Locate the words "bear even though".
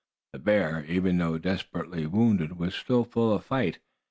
0.39-1.37